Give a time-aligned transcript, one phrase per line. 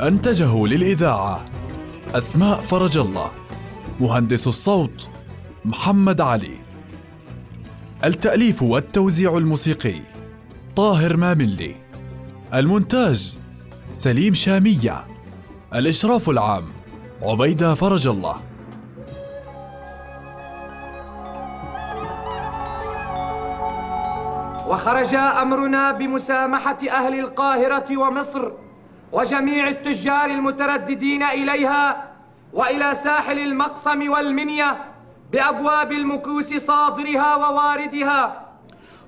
[0.00, 1.44] أنتجه للإذاعة
[2.14, 3.30] أسماء فرج الله
[4.00, 5.08] مهندس الصوت
[5.64, 6.56] محمد علي.
[8.04, 10.00] التأليف والتوزيع الموسيقي
[10.76, 11.74] طاهر ماملي.
[12.54, 13.34] المونتاج
[13.92, 15.04] سليم شامية.
[15.74, 16.64] الإشراف العام
[17.22, 18.36] عبيدة فرج الله.
[24.68, 28.63] وخرج أمرنا بمسامحة أهل القاهرة ومصر
[29.14, 32.12] وجميع التجار المترددين إليها
[32.52, 34.84] وإلى ساحل المقصم والمنيه
[35.32, 38.50] بأبواب المكوس صادرها وواردها.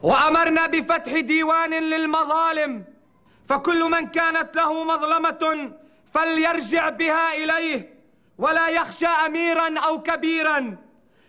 [0.03, 2.85] وأمرنا بفتح ديوان للمظالم
[3.49, 5.73] فكل من كانت له مظلمة
[6.15, 7.95] فليرجع بها إليه
[8.39, 10.77] ولا يخشى اميرا أو كبيرا.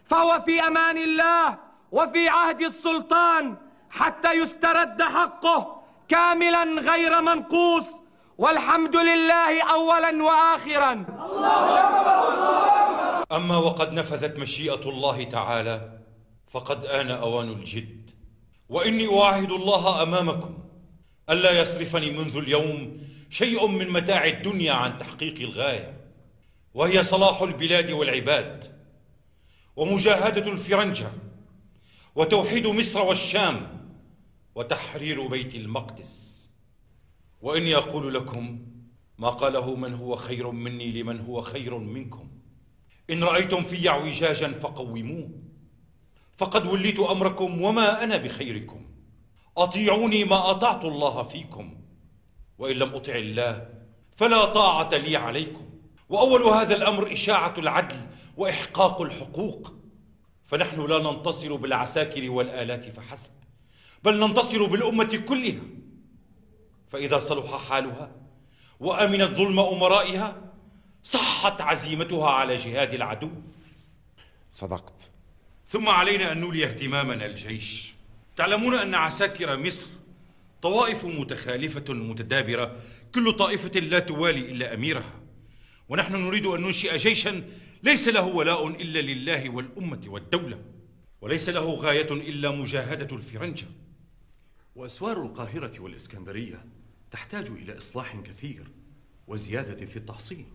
[0.06, 1.58] فهو في أمان الله
[1.92, 3.56] وفي عهد السلطان
[3.90, 8.07] حتى يسترد حقه كاملا غير منقوص.
[8.38, 10.94] والحمد لله اولا واخرا.
[13.32, 16.00] أما وقد نفذت مشيئة الله تعالى
[16.48, 18.12] فقد آن أوان الجد.
[18.70, 20.58] وإني أعاهد الله أمامكم
[21.30, 22.98] ألا يصرفني منذ اليوم
[23.30, 25.94] شيء من متاع الدنيا عن تحقيق الغاية
[26.74, 28.78] وهي صلاح البلاد والعباد
[29.76, 31.12] ومجاهدة الفرنجة
[32.16, 33.68] وتوحيد مصر والشام
[34.56, 36.37] وتحرير بيت المقدس.
[37.42, 38.66] واني أقول لكم
[39.18, 42.32] ما قاله من هو خير مني لمن هو خير منكم.
[43.10, 45.30] إن رأيتم في اعوجاجا فقوموه.
[46.38, 48.86] فقد وليت أمركم وما أنا بخيركم.
[49.58, 51.78] أطيعوني ما أطعت الله فيكم.
[52.58, 53.70] وإن لم أطع الله
[54.16, 55.70] فلا طاعة لي عليكم.
[56.10, 57.96] وأول هذا الأمر إشاعة العدل
[58.38, 59.74] وإحقاق الحقوق.
[60.44, 63.32] فنحن لا ننتصر بالعساكر والآلات فحسب
[64.04, 65.62] بل ننتصر بالأمة كلها.
[66.88, 68.12] فإذا صلح حالها
[68.80, 70.54] وامنت ظلم أمرائها
[71.04, 73.32] صحت عزيمتها على جهاد العدو.
[74.52, 75.12] صدقت.
[75.70, 77.94] ثم علينا أن نولي اهتمامنا الجيش.
[78.36, 79.88] تعلمون أن عساكر مصر
[80.62, 82.76] طوائف متخالفة متدابرة
[83.16, 85.14] كل طائفة لا توالي إلا أميرها.
[85.90, 87.44] ونحن نريد أن ننشئ جيشا
[87.84, 90.60] ليس له ولاء إلا لله والأمة والدولة
[91.22, 93.66] وليس له غاية إلا مجاهدة الفرنجة.
[94.78, 96.66] وأسوار القاهرة والإسكندرية
[97.12, 98.64] تحتاج إلى إصلاح كثير
[99.28, 100.46] وزيادة في التحصين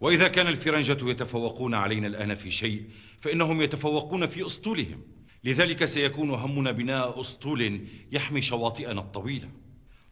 [0.00, 2.84] وإذا كان الفرنجة يتفوقون علينا الآن في شيء
[3.20, 5.02] فإنهم يتفوقون في أسطولهم.
[5.44, 9.48] لذلك سيكون همنا بناء أسطول يحمي شواطئنا الطويلة.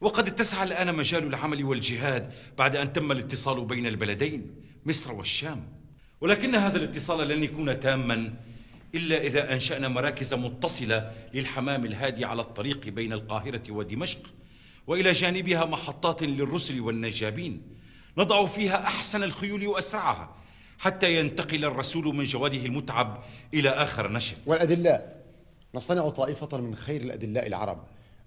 [0.00, 4.54] وقد اتسع الآن مجال العمل والجهاد بعد أن تم الاتصال بين البلدين
[4.86, 5.69] مصر والشام.
[6.20, 8.34] ولكن هذا الاتصال لن يكون تاما
[8.95, 14.21] إلا إذا أنشأنا مراكز متصلة للحمام الهادي على الطريق بين القاهرة ودمشق
[14.87, 17.62] وإلى جانبها محطات للرسل والنجابين.
[18.19, 20.37] نضع فيها أحسن الخيول وأسرعها
[20.78, 23.25] حتى ينتقل الرسول من جواده المتعب
[23.55, 24.37] إلى آخر نشر.
[24.47, 25.25] والأدلاء
[25.75, 27.84] نصطنع طائفة من خير الأدلاء العرب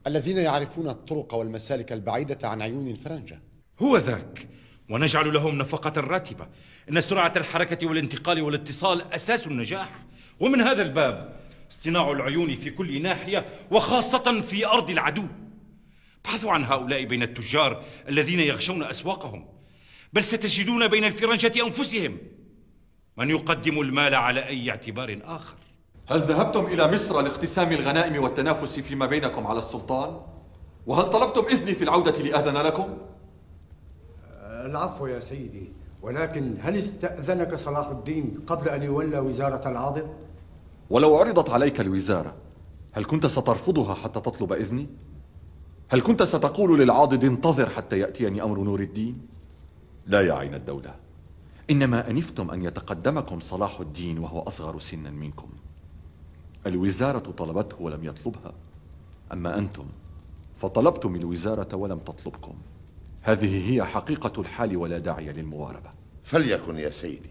[0.08, 3.40] الذين يعرفون الطرق والمسالك البعيدة عن عيون الفرنجة.
[3.80, 4.48] هو ذاك
[4.90, 6.48] ونجعل لهم نفقة راتبة.
[6.90, 9.90] إن سرعة الحركة والانتقال والاتصال أساس النجاح.
[10.40, 11.36] ومن هذا الباب
[11.72, 15.26] اصطناع العيون في كل ناحية وخاصة في أرض العدو
[16.26, 19.46] ابحثوا عن هؤلاء بين التجار الذين يغشون أسواقهم
[20.14, 22.18] بل ستجدون بين الفرنجة أنفسهم
[23.18, 25.56] من يقدم المال على أي اعتبار آخر
[26.08, 30.22] هل ذهبتم إلى مصر لاقتسام الغنائم والتنافس فيما بينكم على السلطان؟
[30.86, 32.98] وهل طلبتم إذني في العودة لآذن لكم؟
[34.66, 40.08] العفو يا سيدي ولكن هل استأذنك صلاح الدين قبل أن يولى وزارة العاضد؟
[40.90, 42.36] ولو عرضت عليك الوزارة
[42.92, 44.88] هل كنت سترفضها حتى تطلب إذني؟
[45.90, 49.28] هل كنت ستقول للعاضد انتظر حتى يأتيني أمر نور الدين؟
[50.08, 50.96] لا يا عين الدولة
[51.70, 55.50] إنما أنفتم أن يتقدمكم صلاح الدين وهو أصغر سنا منكم
[56.68, 58.54] الوزارة طلبته ولم يطلبها
[59.34, 59.86] أما أنتم
[60.58, 62.54] فطلبتم الوزارة ولم تطلبكم
[63.24, 65.90] هذه هي حقيقة الحال ولا داعي للمواربة
[66.24, 67.30] فليكن يا سيدي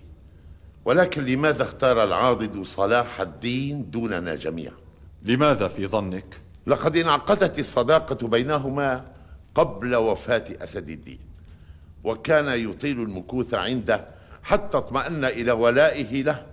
[0.84, 4.74] ولكن لماذا اختار العاضد صلاح الدين دوننا جميعا؟
[5.22, 9.04] لماذا في ظنك؟ لقد انعقدت الصداقة بينهما
[9.54, 11.18] قبل وفاة أسد الدين
[12.04, 14.08] وكان يطيل المكوث عنده
[14.42, 16.46] حتى اطمأن إلى ولائه له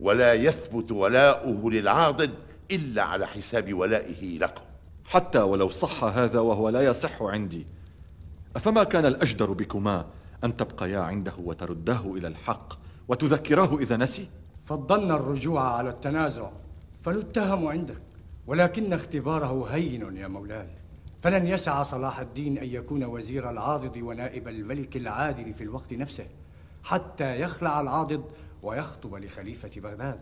[0.00, 2.30] ولا يثبت ولاؤه للعاضد
[2.70, 4.62] إلا على حساب ولائه لكم.
[5.04, 7.66] حتى ولو صح هذا وهو لا يصح عندي
[8.56, 10.06] أفما كان الأجدر بكما
[10.44, 14.28] أن تبقيا عنده وترداه إلى الحق وتذكراه إذا نسي؟
[14.64, 16.50] فضلنا الرجوع على التنازع
[17.02, 18.02] فنتهم عندك
[18.46, 20.68] ولكن اختباره هين يا مولاي.
[21.22, 26.26] فلن يسع صلاح الدين أن يكون وزير العاضد ونائب الملك العادل في الوقت نفسه
[26.82, 28.24] حتى يخلع العاضد
[28.62, 30.20] ويخطب لخليفة بغداد.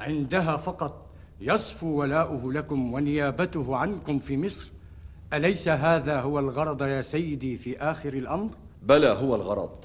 [0.00, 1.06] عندها فقط
[1.40, 4.73] يصفو ولاؤه لكم ونيابته عنكم في مصر
[5.32, 8.50] أليس هذا هو الغرض يا سيدي في آخر الأمر؟
[8.82, 9.84] بلى هو الغرض.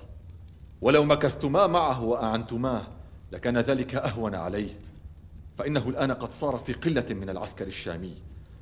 [0.81, 2.88] ولو مكثتما معه وأعنتماه
[3.31, 4.80] لكان ذلك أهون عليه.
[5.57, 8.13] فإنه الآن قد صار في قلة من العسكر الشامي.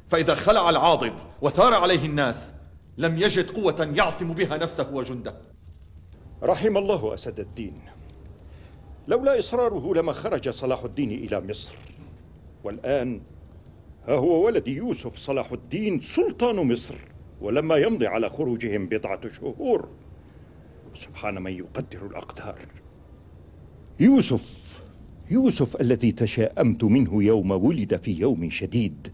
[0.08, 2.54] فإذا خلع العاضد وثار عليه الناس
[2.98, 5.36] لم يجد قوة يعصم بها نفسه وجنده.
[6.44, 7.82] رحم الله أسد الدين.
[9.08, 11.74] لولا إصراره لما خرج صلاح الدين إلى مصر.
[12.64, 13.22] والآن
[14.08, 16.96] ها هو ولد يوسف صلاح الدين سلطان مصر
[17.42, 19.90] ولما يمضي على خروجهم بضعة شهور.
[20.96, 22.60] سبحان من يقدر الأقدار.
[24.00, 24.82] يوسف
[25.32, 29.12] يوسف الذي تشاءمت منه يوم ولد في يوم شديد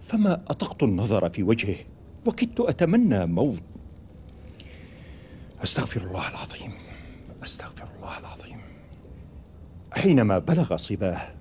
[0.00, 1.76] فما أطقت النظر في وجهه
[2.26, 3.62] وكدت أتمنى موت.
[5.62, 6.72] أستغفر الله العظيم
[7.44, 8.58] أستغفر الله العظيم.
[9.92, 11.34] حينما بلغ صباه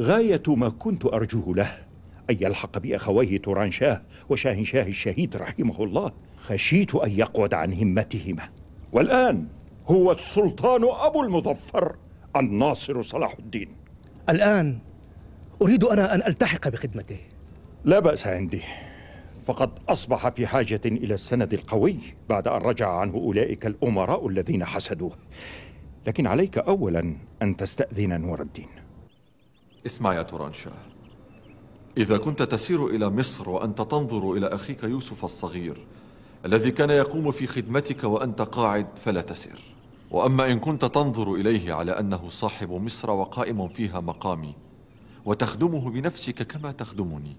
[0.00, 1.83] غاية ما كنت أرجوه له
[2.30, 6.12] أن يلحق بأخويه توران شاه وشاهن شاه الشهيد رحمه الله.
[6.36, 8.48] خشيت أن يقعد عن همتهما.
[8.92, 9.46] والآن
[9.86, 11.96] هو السلطان أبو المظفر
[12.36, 13.68] الناصر صلاح الدين.
[14.28, 14.78] الآن
[15.62, 17.18] أريد أنا أن ألتحق بخدمته.
[17.84, 18.62] لا بأس عندي.
[19.46, 21.98] فقد أصبح في حاجة إلى السند القوي
[22.28, 25.12] بعد أن رجع عنه أولئك الأمراء الذين حسدوه.
[26.06, 28.68] لكن عليك أولا أن تستأذن نور الدين.
[29.86, 30.72] اسمع يا تورانشاه
[31.96, 35.86] إذا كنت تسير إلى مصر وأنت تنظر إلى أخيك يوسف الصغير
[36.44, 39.60] الذي كان يقوم في خدمتك وأنت قاعد فلا تسر
[40.10, 44.54] وأما إن كنت تنظر إليه على أنه صاحب مصر وقائم فيها مقامي
[45.24, 47.36] وتخدمه بنفسك كما تخدمني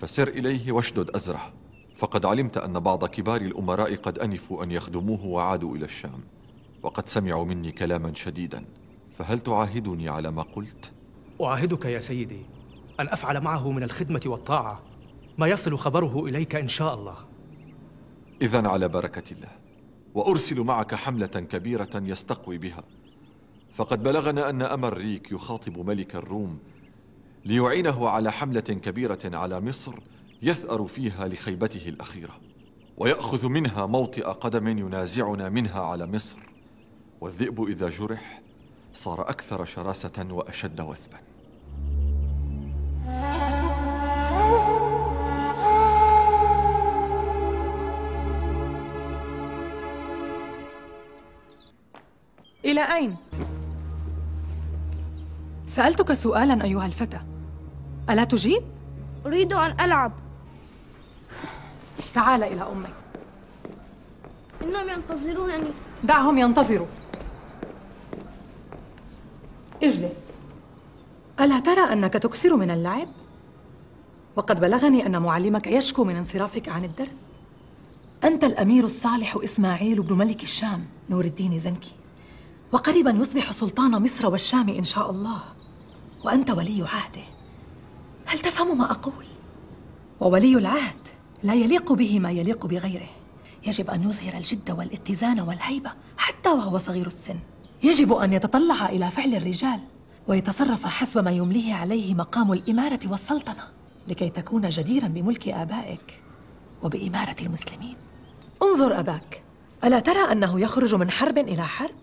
[0.00, 1.52] فسر إليه واشدد أزره.
[1.96, 6.20] فقد علمت أن بعض كبار الأمراء قد أنفوا أن يخدموه وعادوا إلى الشام
[6.82, 8.64] وقد سمعوا مني كلاما شديدا.
[9.18, 10.92] فهل تعاهدني على ما قلت؟
[11.40, 12.42] أعاهدك يا سيدي.
[13.00, 14.82] أن أفعل معه من الخدمة والطاعة.
[15.38, 17.16] ما يصل خبره إليك إن شاء الله.
[18.42, 19.48] إذا على بركة الله
[20.14, 22.82] وأرسل معك حملة كبيرة يستقوي بها.
[23.74, 26.58] فقد بلغنا أن أمريك يخاطب ملك الروم
[27.44, 29.94] ليعينه على حملة كبيرة على مصر
[30.42, 32.40] يثأر فيها لخيبته الأخيرة
[32.96, 36.38] ويأخذ منها موطئ قدم ينازعنا منها على مصر.
[37.20, 38.42] والذئب إذا جرح
[38.92, 41.29] صار أكثر شراسة وأشد وثبا.
[52.64, 53.16] إلى أين؟
[55.66, 57.20] سألتك سؤالا أيها الفتى.
[58.10, 58.62] ألا تجيب؟
[59.26, 60.12] أريد أن ألعب.
[62.14, 62.92] تعال إلى أمك.
[64.62, 65.70] إنهم ينتظرونني.
[66.04, 66.86] دعهم ينتظروا.
[69.82, 70.18] اجلس.
[71.40, 73.08] ألا ترى أنك تكثر من اللعب؟
[74.36, 77.22] وقد بلغني أن معلمك يشكو من انصرافك عن الدرس.
[78.24, 81.99] أنت الأمير الصالح إسماعيل بن ملك الشام نور الدين زنكي.
[82.72, 85.42] وقريبا يصبح سلطان مصر والشام إن شاء الله.
[86.24, 87.22] وأنت ولي عهده.
[88.26, 89.24] هل تفهم ما أقول؟
[90.20, 90.96] وولي العهد
[91.42, 93.08] لا يليق به ما يليق بغيره.
[93.66, 97.36] يجب أن يظهر الجد والاتزان والهيبة حتى وهو صغير السن.
[97.82, 99.80] يجب أن يتطلع إلى فعل الرجال
[100.28, 103.62] ويتصرف حسب ما يمليه عليه مقام الإمارة والسلطنة
[104.08, 106.22] لكي تكون جديرا بملك آبائك
[106.82, 107.96] وبإمارة المسلمين.
[108.62, 109.42] انظر أباك
[109.84, 111.94] ألا ترى أنه يخرج من حرب إلى حرب؟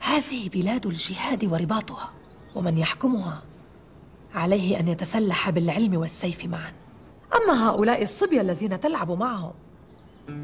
[0.00, 2.10] هذه بلاد الجهاد ورباطها
[2.54, 3.42] ومن يحكمها
[4.34, 6.72] عليه أن يتسلح بالعلم والسيف معا.
[7.34, 9.52] أما هؤلاء الصبية الذين تلعب معهم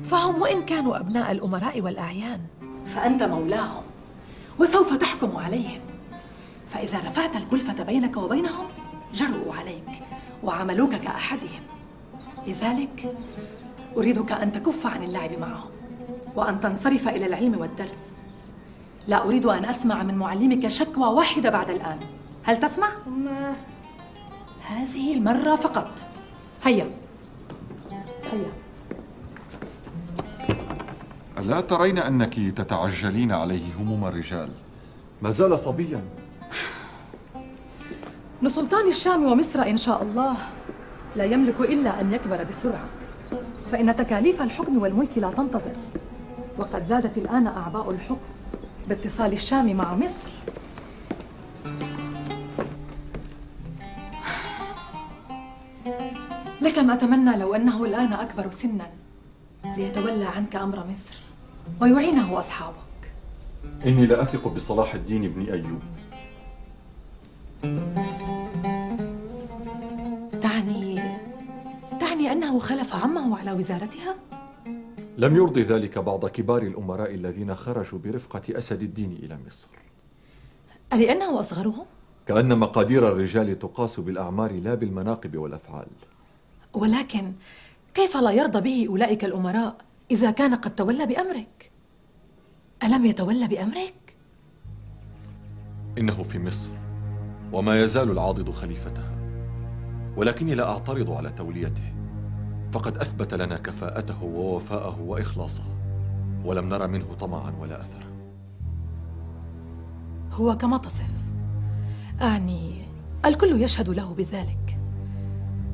[0.05, 2.41] فهم وإن كانوا أبناء الأمراء والأعيان.
[2.87, 3.83] فأنت مولاهم
[4.59, 5.81] وسوف تحكم عليهم.
[6.71, 8.67] فإذا رفعت الكلفة بينك وبينهم
[9.15, 10.03] جرؤوا عليك
[10.43, 11.63] وعملوك كأحدهم.
[12.47, 13.15] لذلك
[13.97, 15.71] أريدك أن تكف عن اللعب معهم
[16.35, 18.26] وأن تنصرف إلى العلم والدرس.
[19.07, 21.99] لا أريد أن أسمع من معلمك شكوى واحدة بعد الآن.
[22.43, 23.55] هل تسمع؟ ما؟
[24.69, 25.91] هذه المرة فقط.
[26.65, 26.91] هيا.
[28.33, 28.53] هيا.
[31.39, 34.49] ألا ترين أنك تتعجلين عليه هموم الرجال.
[35.23, 36.03] ما زال صبيا.
[38.43, 40.37] لسلطان الشام ومصر إن شاء الله
[41.17, 42.85] لا يملك إلا أن يكبر بسرعة.
[43.73, 45.73] فإن تكاليف الحكم والملك لا تنتظر.
[46.59, 48.36] وقد زادت الآن أعباء الحكم.
[48.89, 50.29] باتصال الشام مع مصر.
[56.61, 58.91] لكم أتمنى لو أنه الآن أكبر سنا
[59.77, 61.17] ليتولى عنك أمر مصر
[61.81, 63.13] ويعينه أصحابك.
[63.87, 65.81] إني لأثق بصلاح الدين بن أيوب.
[70.41, 71.01] تعني
[72.01, 74.15] تعني أنه خلف عمه على وزارتها؟
[75.17, 79.69] لم يرضي ذلك بعض كبار الأمراء الذين خرجوا برفقة أسد الدين إلى مصر
[80.93, 81.87] ألأنه أصغرهم؟
[82.27, 85.87] كأن مقادير الرجال تقاس بالأعمار لا بالمناقب والأفعال
[86.73, 87.33] ولكن
[87.95, 89.77] كيف لا يرضى به أولئك الأمراء
[90.11, 91.71] إذا كان قد تولى بأمرك؟
[92.83, 94.15] ألم يتولى بأمرك؟
[95.99, 96.71] إنه في مصر
[97.53, 99.17] وما يزال العاضد خليفتها
[100.17, 101.96] ولكني لا أعترض على توليته
[102.73, 105.65] فقد أثبت لنا كفاءته ووفاءه وإخلاصه
[106.45, 108.07] ولم نرى منه طمعا ولا أثرا.
[110.33, 111.11] هو كما تصف.
[112.23, 112.85] أعني
[113.25, 114.79] الكل يشهد له بذلك.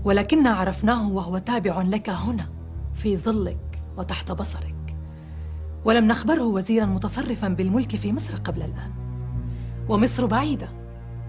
[0.04, 2.48] ولكننا عرفناه وهو تابع لك هنا
[2.94, 4.96] في ظلك وتحت بصرك.
[5.84, 8.92] ولم نخبره وزيرا متصرفا بالملك في مصر قبل الآن.
[9.88, 10.68] ومصر بعيدة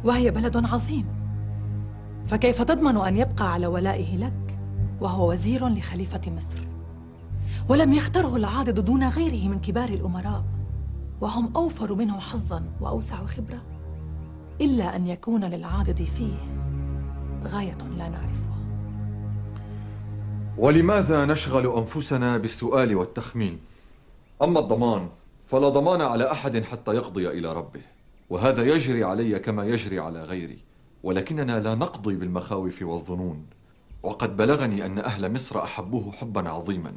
[0.04, 1.06] وهي بلد عظيم.
[2.26, 4.43] فكيف تضمن أن يبقى على ولائه لك؟
[5.02, 6.60] وهو وزير لخليفة مصر.
[7.70, 10.44] ولم يختره العاضد دون غيره من كبار الأمراء.
[11.22, 13.62] وهم أوفر منه حظا وأوسع خبرة.
[14.62, 16.34] إلا أن يكون للعاضد فيه
[17.44, 18.58] غاية لا نعرفها.
[20.58, 23.60] ولماذا نشغل أنفسنا بالسؤال والتخمين؟
[24.42, 25.10] أما الضمان
[25.46, 27.82] فلا ضمان على أحد حتى يقضي إلى ربه.
[28.30, 30.60] وهذا يجري علي كما يجري على غيري.
[31.04, 33.46] ولكننا لا نقضي بالمخاوف والظنون.
[34.04, 36.94] وقد بلغني أن أهل مصر أحبوه حبا عظيما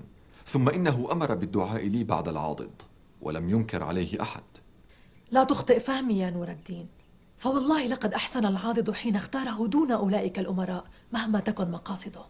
[0.47, 2.83] ثم إنه أمر بالدعاء لي بعد العاضد
[3.21, 4.43] ولم ينكر عليه أحد.
[5.31, 6.87] لا تخطئ فهمي يا نور الدين.
[7.39, 12.23] فوالله لقد أحسن العاضد حين اختاره دون أولئك الأمراء مهما تكن مقاصده.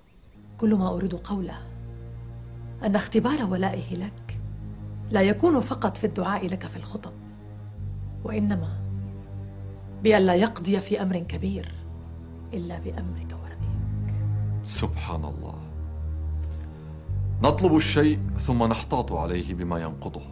[0.59, 1.59] كل ما أريد قوله
[2.83, 4.41] أن اختبار ولائه لك
[5.11, 7.13] لا يكون فقط في الدعاء لك في الخطب
[8.25, 8.81] وإنما
[10.03, 11.75] بأن لا يقضي في أمر كبير
[12.55, 13.37] إلا بأمرك
[14.67, 15.55] سبحان الله
[17.43, 20.23] نطلب الشيء ثم نحتاط عليه بما ينقضه.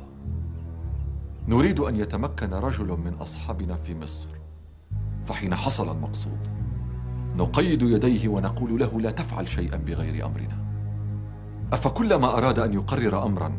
[1.48, 4.28] نريد أن يتمكن رجل من أصحابنا في مصر.
[5.24, 6.38] فحين حصل المقصود
[7.36, 10.64] نقيد يديه ونقول له لا تفعل شيئا بغير أمرنا.
[11.72, 13.52] أفكلما أراد أن يقرر أمرا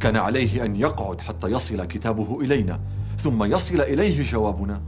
[0.00, 2.80] كان عليه أن يقعد حتى يصل كتابه إلينا
[3.18, 4.82] ثم يصل إليه جوابنا.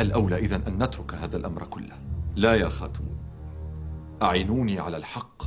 [0.00, 1.96] الأولى إذن أن نترك هذا الأمر كله.
[2.36, 3.04] لا يا خاتم
[4.22, 5.42] أعينوني على الحق.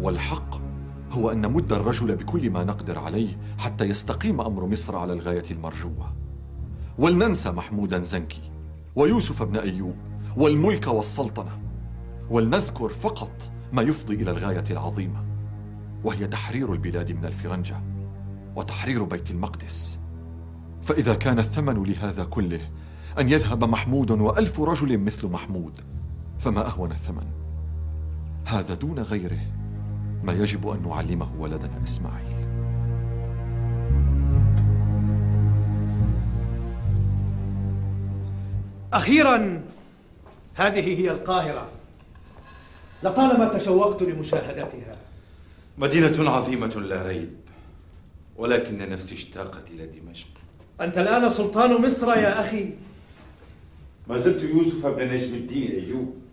[0.00, 0.54] والحق
[1.10, 6.16] هو أن نمد الرجل بكل ما نقدر عليه حتى يستقيم أمر مصر على الغاية المرجوة.
[6.98, 8.52] ولننسى محمودا زنكي
[8.96, 9.96] ويوسف بن أيوب
[10.36, 11.58] والملك والسلطنة.
[12.30, 15.24] ولنذكر فقط ما يفضي إلى الغاية العظيمة
[16.04, 17.76] وهي تحرير البلاد من الفرنجة
[18.56, 19.98] وتحرير بيت المقدس.
[20.82, 22.60] فإذا كان الثمن لهذا كله
[23.18, 25.80] أن يذهب محمود وألف رجل مثل محمود
[26.38, 27.47] فما أهون الثمن؟
[28.48, 29.40] هذا دون غيره.
[30.22, 32.38] ما يجب أن نعلمه ولدنا إسماعيل.
[38.92, 39.62] أخيرا
[40.54, 41.68] هذه هي القاهرة.
[43.02, 44.96] لطالما تشوقت لمشاهدتها.
[45.78, 47.30] مدينة عظيمة لا ريب
[48.36, 50.28] ولكن نفسي اشتاقت إلى دمشق.
[50.80, 52.70] أنت الآن سلطان مصر يا أخي.
[54.08, 56.27] ما زلت يوسف بن نجم الدين أيوب.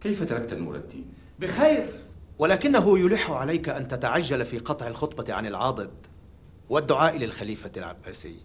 [0.00, 1.04] كيف تركت نور الدين؟
[1.38, 2.02] بخير.
[2.38, 5.90] ولكنه يلح عليك أن تتعجل في قطع الخطبة عن العاضد
[6.68, 8.36] والدعاء للخليفة العباسي.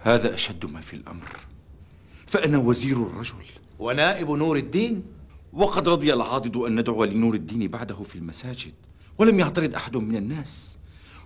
[0.00, 1.36] هذا أشد ما في الأمر.
[2.26, 3.44] فأنا وزير الرجل.
[3.78, 5.02] ونائب نور الدين.
[5.52, 8.72] وقد رضي العاضد أن ندعو لنور الدين بعده في المساجد
[9.18, 10.78] ولم يعترض أحد من الناس.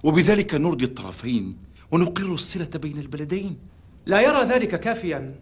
[0.02, 1.56] وبذلك نرضي الطرفين
[1.90, 3.58] ونقر الصلة بين البلدين.
[4.06, 5.34] لا يرى ذلك كافيا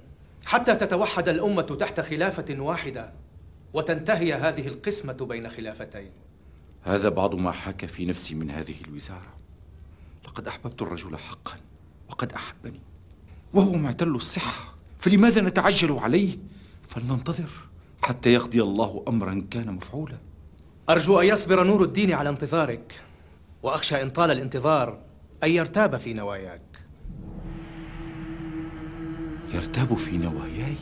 [0.44, 3.12] حتى تتوحد الأمة تحت خلافة واحدة.
[3.74, 6.10] وتنتهي هذه القسمة بين خلافتين.
[6.82, 9.32] هذا بعض ما حاك في نفسي من هذه الوزارة.
[10.24, 11.56] لقد أحببت الرجل حقا
[12.08, 12.80] وقد أحبني
[13.54, 14.74] وهو معتل الصحة.
[14.98, 16.38] فلماذا نتعجل عليه؟
[16.88, 17.50] فلننتظر
[18.02, 20.18] حتى يقضي الله أمرا كان مفعولا.
[20.90, 23.00] أرجو أن يصبر نور الدين على انتظارك
[23.62, 24.98] وأخشى إن طال الانتظار
[25.44, 26.60] أن يرتاب في نواياك.
[29.54, 30.76] يرتاب في نواياي؟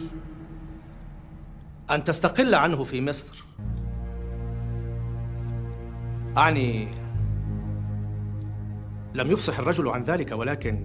[1.90, 3.44] أن تستقل عنه في مصر.
[6.36, 6.88] أعني
[9.14, 10.82] لم يفصح الرجل عن ذلك ولكن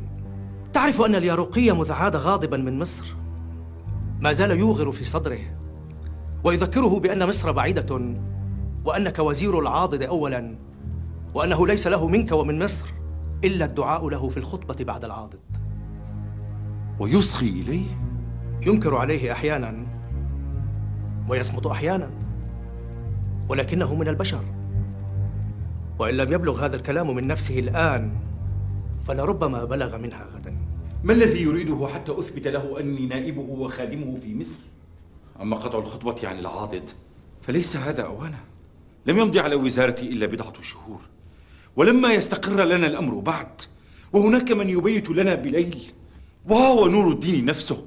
[0.73, 3.05] تعرف أن الياروقي مذ عاد غاضبا من مصر.
[4.19, 5.39] ما زال يوغر في صدره
[6.43, 8.15] ويذكره بأن مصر بعيدة
[8.85, 10.55] وأنك وزير العاضد أولا
[11.33, 12.85] وأنه ليس له منك ومن مصر
[13.43, 15.39] إلا الدعاء له في الخطبة بعد العاضد.
[16.99, 17.85] ويصغي إليه؟
[18.61, 19.94] ينكر عليه أحيانا
[21.29, 22.09] ويصمت أحيانا
[23.49, 24.43] ولكنه من البشر.
[25.99, 28.11] وإن لم يبلغ هذا الكلام من نفسه الآن
[29.07, 30.57] فلربما بلغ منها غدا.
[31.03, 34.63] ما الذي يريده حتى أثبت له أني نائبه وخادمه في مصر؟
[35.41, 36.89] أما قطع الخطبة عن العاضد
[37.41, 38.39] فليس هذا أوانه.
[39.05, 40.99] لم يمضي على وزارتي إلا بضعة شهور.
[41.75, 43.61] ولما يستقر لنا الأمر بعد
[44.13, 45.81] وهناك من يبيت لنا بليل
[46.45, 47.85] وهو نور الدين نفسه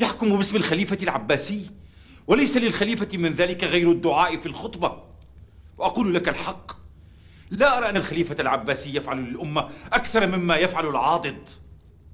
[0.00, 1.70] يحكم باسم الخليفة العباسي.
[2.26, 5.02] وليس للخليفة من ذلك غير الدعاء في الخطبة.
[5.78, 6.72] وأقول لك الحق
[7.50, 11.48] لا أرى أن الخليفة العباسي يفعل للأمة أكثر مما يفعل العاضد.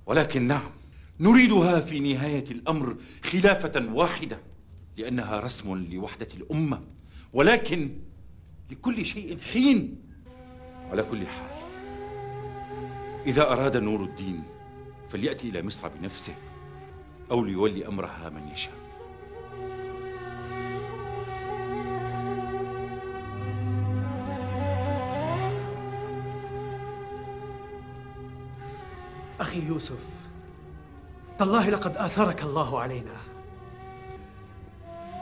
[0.06, 0.70] ولكن نعم
[1.20, 4.40] نريدها في نهاية الأمر خلافة واحدة
[4.96, 6.80] لأنها رسم لوحدة الأمة
[7.32, 7.98] ولكن
[8.70, 9.96] لكل شيء حين
[10.90, 11.58] على كل حال.
[13.26, 14.42] إذا أراد نور الدين
[15.08, 16.34] فليأتي إلى مصر بنفسه
[17.30, 18.88] أو ليولي أمرها من يشاء.
[29.40, 29.99] أخي يوسف
[31.38, 33.16] تالله لقد آثرك الله علينا.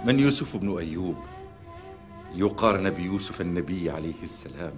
[0.05, 1.17] من يوسف بن أيوب؟
[2.35, 4.73] يقارن بيوسف النبي عليه السلام.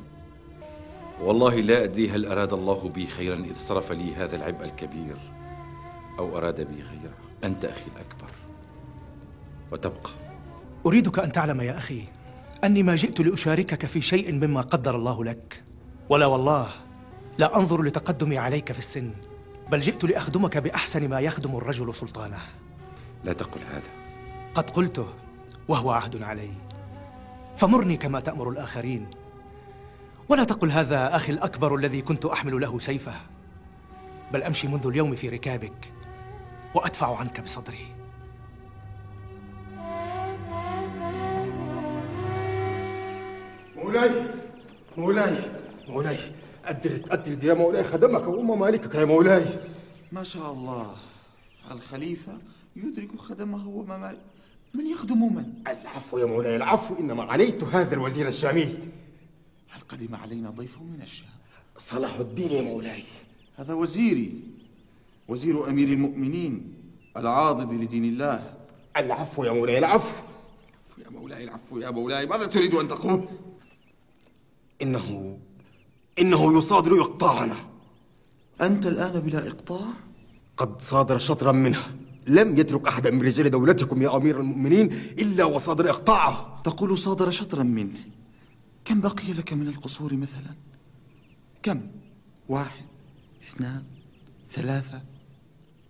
[1.23, 5.17] والله لا أدري هل أراد الله بي خيرا إذ صرف لي هذا العبء الكبير
[6.19, 7.15] أو أراد بي غيره.
[7.45, 8.31] أنت أخي الأكبر.
[9.73, 10.11] وتبقى.
[10.87, 12.05] أريدك أن تعلم يا أخي
[12.65, 15.65] أني ما جئت لأشاركك في شيء مما قدر الله لك.
[16.09, 16.71] ولا والله
[17.39, 19.11] لا أنظر لتقدمي عليك في السن.
[19.71, 22.39] بل جئت لأخدمك بأحسن ما يخدم الرجل سلطانه.
[23.25, 23.91] لا تقل هذا.
[24.55, 25.09] قد قلته
[25.69, 26.51] وهو عهد علي.
[27.57, 29.11] فمرني كما تأمر الآخرين.
[30.29, 33.15] ولا تقل هذا أخي الأكبر الذي كنت أحمل له سيفه.
[34.33, 35.93] بل أمشي منذ اليوم في ركابك
[36.75, 37.95] وأدفع عنك بصدري.
[43.77, 44.11] مولاي
[44.97, 45.39] مولاي
[45.89, 46.19] مولاي.
[46.69, 48.27] أدرك أدرك يا مولاي خدمك.
[48.27, 49.45] وأم مالكك يا مولاي.
[50.13, 50.97] ما شاء الله.
[51.71, 52.39] الخليفة
[52.77, 54.17] يدرك خدمه وما
[54.75, 56.95] من يخدم من؟ العفو يا مولاي العفو.
[57.01, 58.79] إنما عليت هذا الوزير الشامي
[59.71, 61.29] هل قدم علينا ضيف من الشام؟
[61.77, 63.05] صلاح الدين يا مولاي.
[63.57, 64.41] هذا وزيري
[65.29, 66.75] وزير أمير المؤمنين
[67.17, 68.55] العاضد لدين الله.
[68.97, 70.15] العفو يا مولاي العفو.
[70.99, 72.27] العفو يا مولاي العفو يا مولاي.
[72.27, 73.29] ماذا تريد أن تقول؟
[74.83, 75.39] إنه
[76.21, 77.57] إنه يصادر إقطاعنا
[78.61, 79.87] أنت الآن بلا إقطاع؟
[80.57, 81.95] قد صادر شطرا منها
[82.27, 87.63] لم يترك أحدا من رجال دولتكم يا أمير المؤمنين إلا وصادر إقطاعه تقول صادر شطرا
[87.63, 87.99] منه
[88.85, 90.55] كم بقي لك من القصور مثلا؟
[91.63, 91.81] كم؟
[92.49, 92.85] واحد
[93.43, 93.83] اثنان
[94.51, 95.03] ثلاثة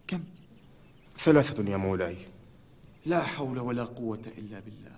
[0.06, 0.20] كم؟
[1.18, 2.16] ثلاثة يا مولاي
[3.06, 4.97] لا حول ولا قوة إلا بالله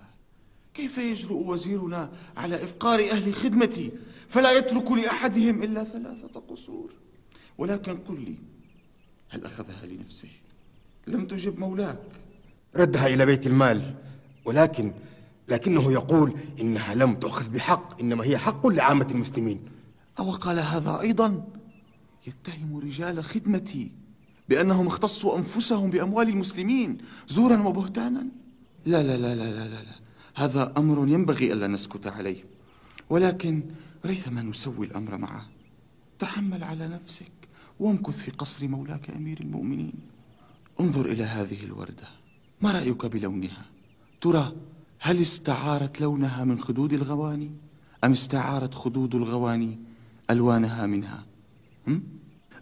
[0.81, 3.91] كيف يجرؤ وزيرنا على إفقار أهل خدمتي؟
[4.29, 6.93] فلا يترك لأحدهم إلا ثلاثة قصور.
[7.57, 8.35] ولكن قل لي
[9.29, 10.29] هل أخذها لنفسه؟
[11.07, 11.99] لم تجب مولاك.
[12.75, 13.95] ردها إلى بيت المال.
[14.45, 14.93] ولكن
[15.47, 19.59] لكنه يقول إنها لم تؤخذ بحق إنما هي حق لعامة المسلمين.
[20.19, 21.47] أو قال هذا أيضا؟
[22.27, 23.91] يتهم رجال خدمتي
[24.49, 28.27] بأنهم اختصوا أنفسهم بأموال المسلمين زورا وبهتانا؟
[28.85, 30.00] لا لا لا لا لا لا, لا.
[30.35, 32.43] هذا أمر ينبغي ألا نسكت عليه
[33.09, 33.63] ولكن
[34.05, 35.45] ريثما نسوي الأمر معه
[36.19, 37.31] تحمل على نفسك
[37.79, 39.93] وامكث في قصر مولاك أمير المؤمنين
[40.79, 42.07] انظر إلى هذه الوردة
[42.61, 43.65] ما رأيك بلونها؟
[44.21, 44.55] ترى
[44.99, 47.51] هل استعارت لونها من خدود الغواني
[48.03, 49.79] أم استعارت خدود الغواني
[50.29, 51.25] ألوانها منها؟
[51.87, 52.03] هم؟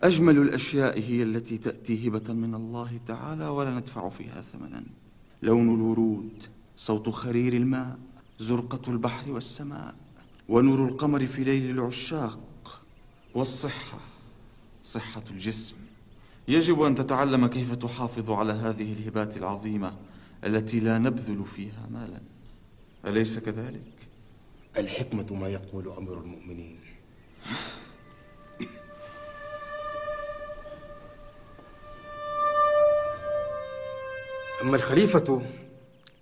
[0.03, 4.83] أجمل الأشياء هي التي تأتي هبة من الله تعالى ولا ندفع فيها ثمنا
[5.41, 6.43] لون الورود
[6.79, 7.97] صوت خرير الماء
[8.39, 9.95] زرقة البحر والسماء
[10.49, 12.81] ونور القمر في ليل العشاق
[13.35, 13.99] والصحة
[14.83, 15.75] صحة الجسم.
[16.47, 19.93] يجب أن تتعلم كيف تحافظ على هذه الهبات العظيمة
[20.43, 22.21] التي لا نبذل فيها مالا.
[23.05, 24.07] أليس كذلك؟
[24.77, 26.79] الحكمة ما يقول أمر المؤمنين.
[34.61, 35.45] أما الخليفة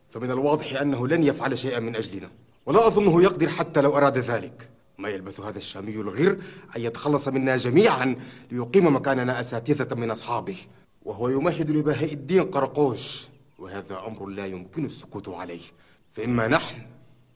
[0.10, 2.30] فمن الواضح أنه لن يفعل شيئا من أجلنا.
[2.66, 4.70] ولا أظنه يقدر حتى لو أراد ذلك.
[4.98, 6.38] ما يلبث هذا الشامي الغر
[6.76, 8.16] أن يتخلص منا جميعا
[8.52, 10.58] ليقيم مكاننا أساتذة من أصحابه.
[11.06, 13.28] وهو يمهد لبهاء الدين قرقوش.
[13.60, 15.64] وهذا أمر لا يمكن السكوت عليه.
[16.12, 16.82] فإما نحن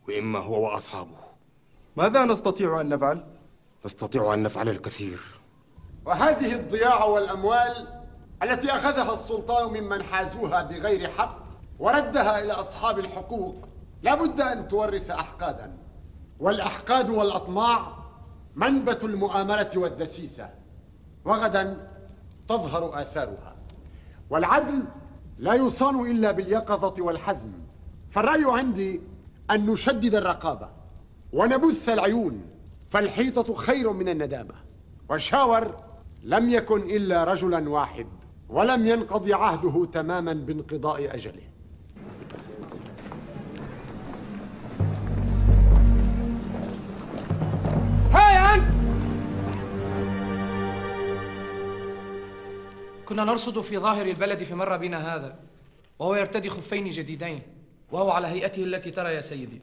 [0.08, 1.18] وإما هو وأصحابه.
[1.96, 3.24] ماذا نستطيع أن نفعل؟
[3.86, 5.20] نستطيع أن نفعل الكثير.
[6.06, 7.88] وهذه الضياع والأموال
[8.44, 11.41] التي أخذها السلطان ممن حازوها بغير حق
[11.82, 13.56] وردها إلى أصحاب الحقوق.
[14.04, 15.78] لابد أن تورث أحقادا.
[16.40, 17.98] والأحقاد والأطماع
[18.56, 20.50] منبت المؤامرة والدسيسة
[21.26, 21.88] وغدا
[22.48, 23.56] تظهر آثارها.
[24.30, 24.84] والعدل
[25.38, 27.52] لا يصان إلا باليقظة والحزم.
[28.12, 29.02] فالرأي عندي
[29.52, 30.70] أن نشدد الرقابة
[31.34, 32.42] ونبث العيون
[32.90, 34.56] فالحيطة خير من الندامة.
[35.10, 35.76] وشاور
[36.24, 38.08] لم يكن إلا رجلا واحد
[38.50, 41.51] ولم ينقضي عهده تماما بانقضاء أجله.
[48.16, 48.72] أنت
[53.06, 55.36] كنا نرصد في ظاهر البلد فمر بنا هذا
[56.00, 57.42] وهو يرتدي خفين جديدين
[57.92, 59.62] وهو على هيئته التي ترى يا سيدي.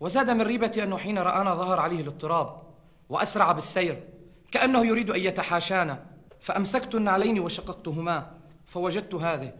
[0.00, 2.62] وزاد من ريبة أنه حين رآنا ظهر عليه الاضطراب
[3.08, 4.02] وأسرع بالسير
[4.52, 6.04] كأنه يريد أن يتحاشانا
[6.40, 8.30] فأمسكت النعلين وشققتهما
[8.66, 9.52] فوجدت هذه.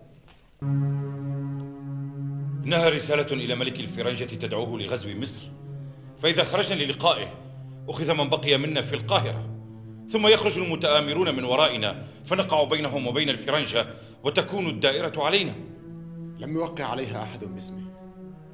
[2.65, 5.49] إنها رسالة إلى ملك الفرنجة تدعوه لغزو مصر
[6.19, 7.48] فإذا خرجنا للقائه
[7.89, 9.59] أخذ من بقي منا في القاهرة
[10.09, 13.87] ثم يخرج المتآمرون من ورائنا فنقع بينهم وبين الفرنجة
[14.25, 15.55] وتكون الدائرة علينا.
[16.39, 17.83] لم يوقع عليها أحد باسمه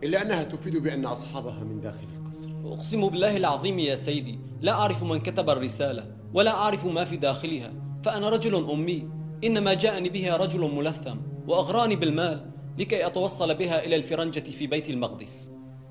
[0.02, 2.48] إلا أنها تفيد بأن أصحابها من داخل القصر.
[2.64, 7.72] أقسم بالله العظيم يا سيدي لا أعرف من كتب الرسالة ولا أعرف ما في داخلها
[8.04, 9.08] فأنا رجل أمي
[9.44, 11.16] إنما جاءني بها رجل ملثم
[11.46, 15.50] وأغراني بالمال لكي أتوصل بها إلى الفرنجة في بيت المقدس.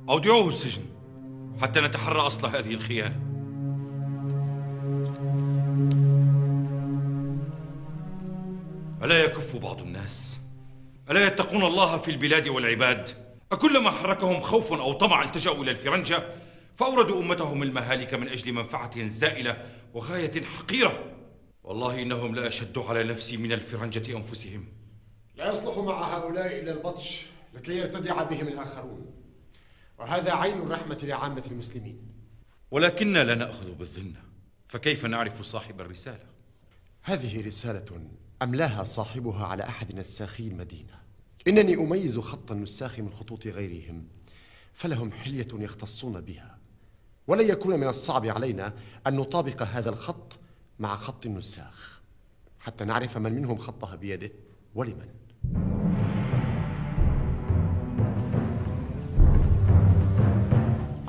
[0.09, 0.81] أودعوه السجن
[1.61, 3.32] حتى نتحرى أصل هذه الخيانة.
[9.03, 10.37] ألا يكف بعض الناس؟
[11.09, 13.09] ألا يتقون الله في البلاد والعباد؟
[13.51, 16.23] أكلما حركهم خوف أو طمع التجأوا إلى الفرنجة
[16.75, 21.03] فأوردوا أمتهم المهالك من أجل منفعة زائلة وغاية حقيرة.
[21.63, 24.65] والله إنهم لأشد على نفسي من الفرنجة أنفسهم.
[25.35, 29.13] لا يصلح مع هؤلاء إلا البطش لكي يرتدع بهم الآخرون.
[29.99, 32.01] وهذا عين الرحمة لعامة المسلمين.
[32.71, 34.13] ولكننا لا نأخذ بالظن
[34.67, 36.25] فكيف نعرف صاحب الرسالة؟
[37.01, 37.85] هذه رسالة
[38.43, 40.99] أملاها صاحبها على أحد نساخي المدينة؟
[41.47, 44.07] إنني أميز خط النساخ من خطوط غيرهم
[44.73, 46.57] فلهم حلية يختصون بها.
[47.27, 48.73] ولن يكون من الصعب علينا
[49.07, 50.39] أن نطابق هذا الخط
[50.79, 52.01] مع خط النساخ
[52.59, 54.31] حتى نعرف من منهم خطها بيده
[54.75, 55.09] ولمن.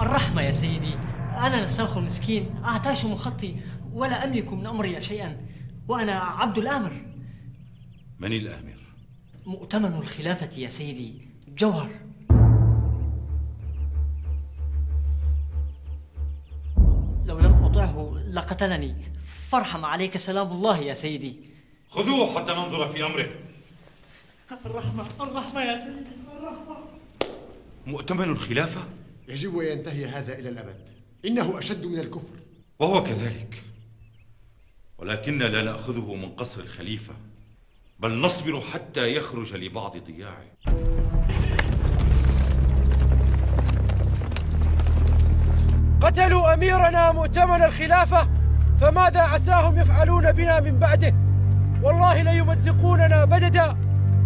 [0.01, 0.95] الرحمة يا سيدي
[1.39, 3.57] أنا نساخ مسكين أعتاش من خطي
[3.93, 5.47] ولا أملك من أمري شيئا
[5.89, 7.14] وأنا عبد الآمر.
[8.19, 8.79] من الآمر؟
[9.47, 11.91] مؤتمن الخلافة يا سيدي جوهر.
[17.27, 18.95] لو لم أطعه لقتلني.
[19.49, 21.37] فارحم عليك سلام الله يا سيدي.
[21.89, 23.31] خذوه حتى ننظر في أمره.
[24.67, 26.77] الرحمة الرحمة يا سيدي الرحمة.
[27.87, 28.89] مؤتمن الخلافة؟
[29.29, 30.89] يجب أن ينتهي هذا إلى الأبد.
[31.25, 32.37] إنه أشد من الكفر.
[32.79, 33.65] وهو كذلك.
[34.99, 37.15] ولكننا لا نأخذه من قصر الخليفة.
[37.99, 40.45] بل نصبر حتى يخرج لبعض ضياعه.
[46.01, 48.29] قتلوا أميرنا مؤتمن الخلافة
[48.81, 51.15] فماذا عساهم يفعلون بنا من بعده؟
[51.83, 53.77] والله ليمزقوننا بددا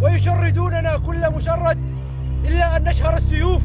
[0.02, 1.78] ويشردوننا كل مشرد
[2.44, 3.62] إلا أن نشهر السيوف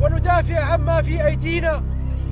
[0.00, 1.82] وندافع عما في أيدينا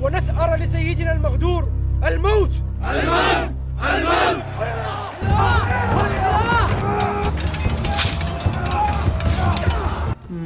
[0.01, 1.71] ونثأر لسيدنا المغدور.
[2.03, 2.51] الموت!
[2.83, 3.51] الموت!
[3.83, 4.43] الموت!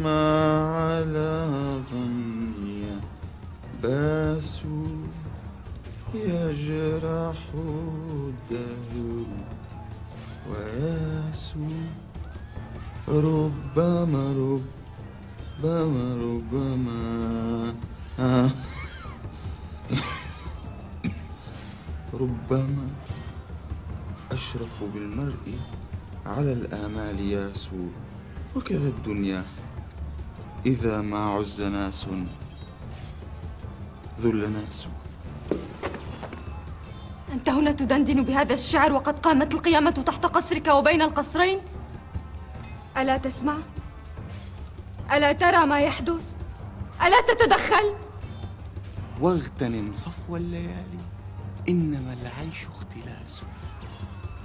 [0.08, 1.50] على
[1.92, 2.86] ظني
[3.84, 4.62] باس
[6.16, 9.26] يجرح الدهر
[10.50, 11.68] وياسو
[13.08, 14.32] ربما
[15.64, 17.74] ربما ربما
[18.20, 18.50] آه.
[22.14, 22.88] ربما
[24.32, 25.60] أشرف بالمرء
[26.26, 27.76] على الآمال ياسو
[28.56, 29.44] وكذا الدنيا
[30.66, 32.08] إذا ما عز ناس
[34.22, 34.88] ذل ناس
[37.34, 41.60] أنت هنا تدندن بهذا الشعر وقد قامت القيامة تحت قصرك وبين القصرين
[42.98, 43.58] ألا تسمع؟
[45.14, 46.24] ألا ترى ما يحدث؟
[47.06, 47.96] ألا تتدخل؟
[49.22, 51.00] واغتنم صفو الليالي
[51.70, 53.44] إنما العيش اختلاس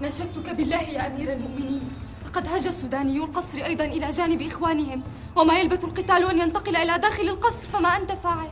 [0.03, 1.83] نشدتك بالله يا أمير المؤمنين
[2.27, 5.03] لقد هاج السودانيو القصر أيضا إلى جانب إخوانهم
[5.37, 8.49] وما يلبث القتال أن ينتقل إلى داخل القصر فما أنت فاعل.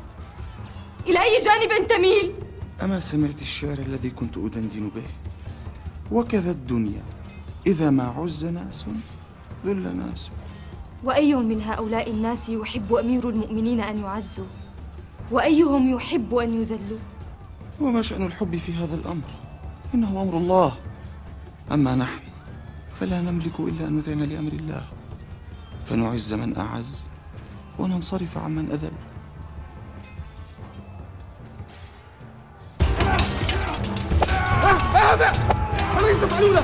[1.06, 2.32] إلى أي جانب تميل؟
[2.82, 5.02] أما سمعت الشعر الذي كنت أدندن به؟
[6.12, 7.02] وكذا الدنيا.
[7.66, 8.86] إذا ما عز ناس
[9.66, 10.30] ذل ناس.
[11.04, 14.44] وأي من هؤلاء الناس يحب أمير المؤمنين أن يعزوا؟
[15.30, 16.98] وأيهم يحب أن يذلوا؟
[17.80, 19.28] وما شأن الحب في هذا الأمر؟
[19.94, 20.76] إنه أمر الله.
[21.72, 22.27] أما نحن
[23.00, 24.84] فلا نملك إلا أن نذعن لأمر الله.
[25.90, 27.06] فنعز من أعز
[27.78, 28.92] وننصرف عمن أذل.
[34.94, 35.32] هذا
[35.94, 36.56] ماذا تفعلون؟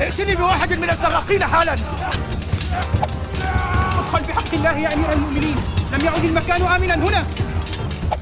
[0.00, 1.72] ائتني بواحد من الزراقين حالا.
[3.98, 5.56] ادخل بحق الله يا أمير المؤمنين.
[5.92, 7.26] لم يعد المكان امنا هنا.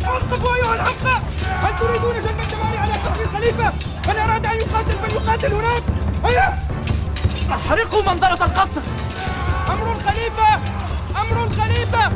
[0.01, 1.21] توقفوا أيها الحمقى
[5.45, 5.83] فليقاتل هناك
[6.25, 6.59] هيا!
[7.51, 8.81] احرقوا منظرة القصر.
[9.69, 10.55] أمر الخليفة!
[11.21, 12.13] أمر الخليفة!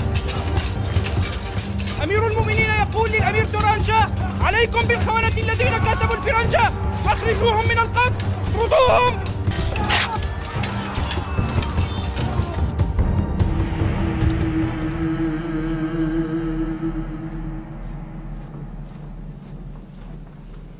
[2.04, 4.10] أمير المؤمنين يقول للأمير تورانشا
[4.40, 6.70] عليكم بالخونه الذين كاتبوا الفرنجة
[7.04, 8.12] واخرجوهم من القصر
[8.54, 9.20] اطردوهم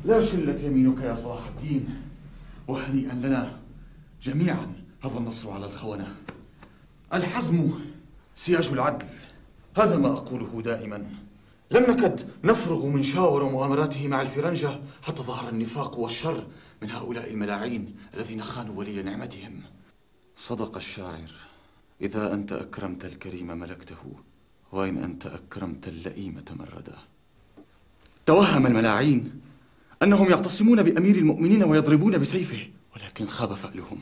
[0.05, 1.98] لا شلت يمينك يا صلاح الدين.
[2.69, 3.59] وهنيئا لنا
[4.23, 6.15] جميعا هذا النصر على الخونة.
[7.13, 7.79] الحزم
[8.35, 9.05] سياج العدل
[9.77, 10.97] هذا ما أقوله دائما.
[11.71, 16.47] لم نكد نفرغ من شاور ومؤامراته مع الفرنجة حتى ظهر النفاق والشر
[16.81, 19.61] من هؤلاء الملاعين الذين خانوا ولي نعمتهم.
[20.37, 21.31] صدق الشاعر
[22.01, 24.13] إذا أنت أكرمت الكريم ملكته
[24.71, 26.97] وإن أنت أكرمت اللئيم تمردا.
[28.25, 29.41] توهم الملاعين
[30.03, 32.67] أنهم يعتصمون بأمير المؤمنين ويضربون بسيفه.
[32.95, 33.99] ولكن خاب فألهم.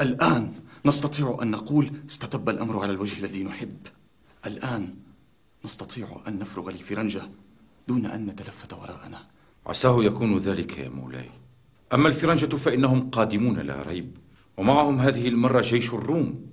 [0.00, 0.52] الآن
[0.86, 3.76] نستطيع أن نقول استتب الأمر على الوجه الذي نحب.
[4.46, 4.94] الآن
[5.64, 7.22] نستطيع أن نفرغ للفرنجة
[7.88, 9.26] دون أن نتلفت وراءنا.
[9.66, 11.30] عساه يكون ذلك يا مولاي.
[11.92, 14.16] أما الفرنجة فإنهم قادمون لا ريب.
[14.56, 16.46] ومعهم هذه المرة جيش الروم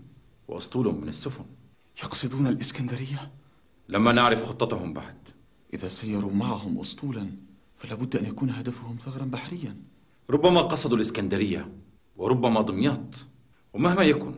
[0.48, 1.46] وأسطول من السفن.
[2.04, 3.32] يقصدون الإسكندرية؟
[3.90, 5.18] لما نعرف خطتهم بعد.
[5.74, 7.47] إذا سيروا معهم أسطولا
[7.78, 9.76] فلا بد أن يكون هدفهم ثغرا بحريا.
[10.30, 11.72] ربما قصدوا الإسكندرية
[12.16, 13.16] وربما دمياط.
[13.74, 14.36] ومهما يكن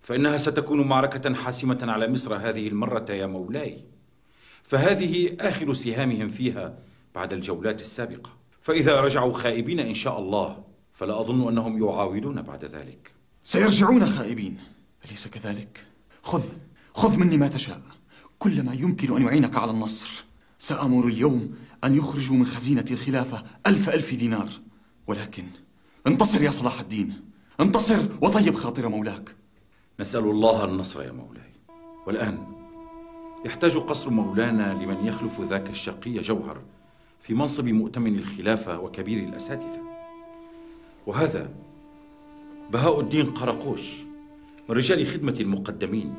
[0.00, 3.84] فإنها ستكون معركة حاسمة على مصر هذه المرة يا مولاي.
[4.62, 6.78] فهذه آخر سهامهم فيها
[7.14, 8.30] بعد الجولات السابقة.
[8.62, 13.12] فإذا رجعوا خائبين إن شاء الله فلا أظن أنهم يعاودون بعد ذلك.
[13.42, 14.58] سيرجعون خائبين.
[15.08, 15.86] أليس كذلك؟
[16.22, 16.44] خذ
[16.94, 17.80] خذ مني ما تشاء.
[18.38, 20.24] كل ما يمكن أن يعينك على النصر.
[20.58, 24.48] سأمر اليوم أن يخرجوا من خزينة الخلافة ألف ألف دينار.
[25.06, 25.44] ولكن
[26.06, 27.20] انتصر يا صلاح الدين.
[27.60, 29.36] انتصر وطيب خاطر مولاك.
[30.00, 31.52] نسأل الله النصر يا مولاي.
[32.06, 32.46] والآن
[33.46, 36.62] يحتاج قصر مولانا لمن يخلف ذاك الشقي جوهر
[37.20, 39.82] في منصب مؤتمن الخلافة وكبير الأساتذة.
[41.06, 41.50] وهذا
[42.72, 43.94] بهاء الدين قرقوش
[44.68, 46.14] من رجال خدمة المقدمين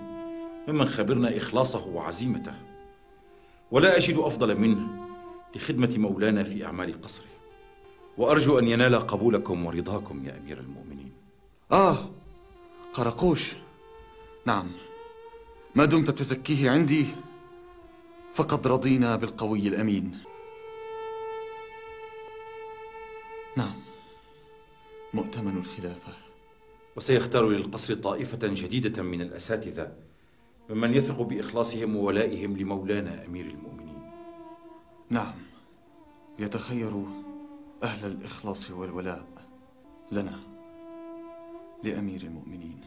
[0.67, 2.53] ممن خبرنا إخلاصه وعزيمته.
[3.71, 5.08] ولا أجد أفضل منه
[5.55, 7.25] لخدمة مولانا في أعمال قصره.
[8.17, 11.11] وأرجو أن ينال قبولكم ورضاكم يا أمير المؤمنين.
[11.71, 12.09] آه
[12.93, 13.53] قرقوش.
[14.45, 14.71] نعم.
[15.75, 17.05] ما دمت تزكيه عندي
[18.33, 20.17] فقد رضينا بالقوي الأمين.
[23.57, 23.75] نعم.
[25.13, 26.13] مؤتمن الخلافة.
[26.95, 29.91] وسيختار للقصر طائفة جديدة من الأساتذة
[30.69, 33.88] ممن يثق بإخلاصهم وولائهم لمولانا أمير المؤمنين.
[35.11, 35.33] نعم.
[36.39, 37.03] يتخير
[37.83, 39.23] أهل الإخلاص والولاء
[40.11, 40.39] لنا
[41.83, 42.81] لأمير المؤمنين.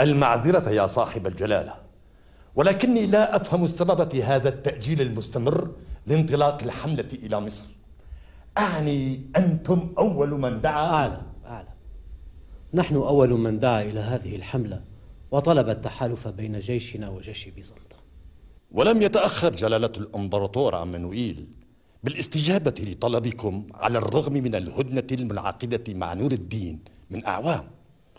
[0.00, 1.74] المعذرة يا صاحب الجلالة
[2.54, 5.70] ولكني لا أفهم السبب في هذا التأجيل المستمر
[6.06, 7.79] لانطلاق الحملة إلى مصر.
[8.60, 10.86] أعني أنتم أول من دعا.
[10.86, 11.74] أعلم أعلم.
[12.74, 14.80] نحن أول من دعا إلى هذه الحملة
[15.30, 17.96] وطلب التحالف بين جيشنا وجيش بيزنطة.
[18.72, 21.46] ولم يتأخر جلالة الإمبراطور عمانوئيل
[22.04, 26.78] بالاستجابة لطلبكم على الرغم من الهدنة المنعقدة مع نور الدين
[27.10, 27.64] من أعوام.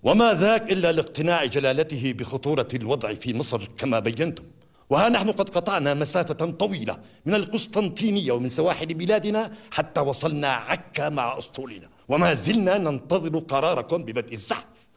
[0.03, 4.43] وما ذاك إلا لاقتناع جلالته بخطورة الوضع في مصر كما بينتم.
[4.91, 11.37] وها نحن قد قطعنا مسافة طويلة من القسطنطينية ومن سواحل بلادنا حتى وصلنا عكا مع
[11.37, 11.87] أسطولنا.
[12.09, 14.87] وما زلنا ننتظر قراركم ببدء الزحف.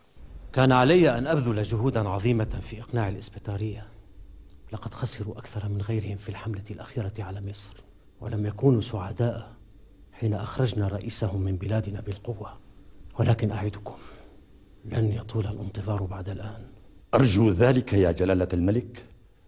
[0.53, 3.87] كان علي أن أبذل جهودا عظيمة في إقناع الإسبيتارية
[4.73, 7.75] لقد خسروا أكثر من غيرهم في الحملة الأخيرة على مصر
[8.21, 9.53] ولم يكونوا سعداء
[10.13, 12.59] حين أخرجنا رئيسهم من بلادنا بالقوة.
[13.19, 13.97] ولكن أعدكم
[14.85, 16.65] لن يطول الانتظار بعد الآن.
[17.15, 19.05] أرجو ذلك يا جلالة الملك.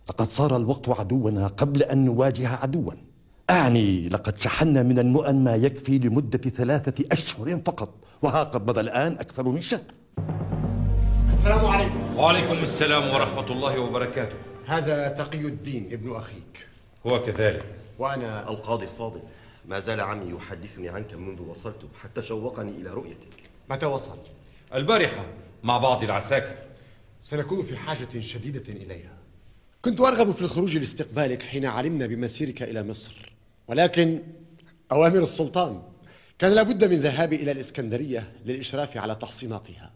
[0.08, 2.92] لقد صار الوقت عدونا قبل أن نواجه عدوا.
[3.50, 9.12] أعني لقد شحنا من المؤن ما يكفي لمدة ثلاثة أشهر فقط وها قد مضى الآن
[9.12, 9.82] أكثر من شهر.
[11.28, 12.16] السلام عليكم.
[12.16, 14.36] وعليكم السلام ورحمة الله وبركاته.
[14.66, 16.66] هذا تقي الدين ابن أخيك.
[17.06, 17.64] هو كذلك.
[17.98, 19.20] وأنا القاضي الفاضل.
[19.68, 23.42] ما زال عمي يحدثني عنك منذ وصلت حتى شوقني إلى رؤيتك.
[23.70, 24.18] متى وصل؟
[24.74, 25.24] البارحة
[25.62, 26.56] مع بعض العساكر.
[27.20, 29.15] سنكون في حاجة شديدة إليها.
[29.86, 33.32] كنت أرغب في الخروج لاستقبالك حين علمنا بمسيرك إلى مصر.
[33.68, 34.22] ولكن
[34.92, 35.82] أوامر السلطان
[36.38, 39.92] كان لابد من ذهابي إلى الإسكندرية للإشراف على تحصيناتها.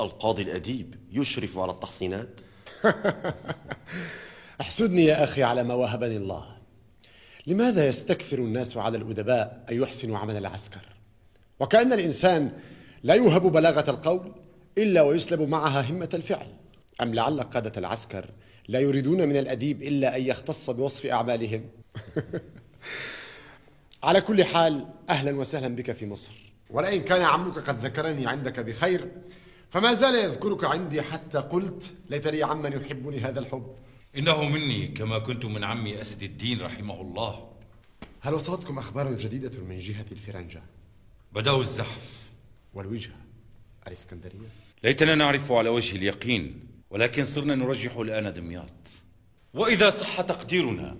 [0.00, 2.40] القاضي الأديب يشرف على التحصينات؟
[4.60, 6.46] أحسدني يا أخي على ما وهبني الله.
[7.46, 10.88] لماذا يستكثر الناس على الأدباء أن يحسنوا عمل العسكر؟
[11.60, 12.52] وكأن الإنسان
[13.02, 14.32] لا يوهب بلاغة القول
[14.78, 16.46] إلا ويسلب معها همة الفعل.
[17.02, 18.30] أم لعل قادة العسكر
[18.70, 21.64] لا يريدون من الأديب إلا أن يختص بوصف أعمالهم.
[24.02, 26.32] على كل حال أهلا وسهلا بك في مصر.
[26.70, 29.10] ولئن كان عمك قد ذكرني عندك بخير
[29.70, 33.76] فما زال يذكرك عندي حتى قلت ليت لي عما يحبني هذا الحب.
[34.16, 37.50] إنه مني كما كنت من عمي أسد الدين رحمه الله.
[38.20, 40.62] هل وصلتكم أخبار جديدة من جهة الفرنجة؟
[41.32, 42.26] بدأوا الزحف.
[42.74, 43.16] والوجهة
[43.86, 44.48] الإسكندرية؟
[44.84, 48.72] ليتنا نعرف على وجه اليقين ولكن صرنا نرجح الآن دمياط.
[49.54, 50.96] وإذا صح تقديرنا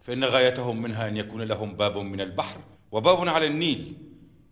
[0.00, 2.60] فإن غايتهم منها أن يكون لهم باب من البحر
[2.92, 3.96] وباب على النيل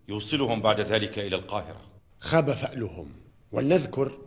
[0.07, 1.81] يوصلهم بعد ذلك إلى القاهرة.
[2.19, 3.11] خاب فألهم.
[3.51, 4.17] ولنذكر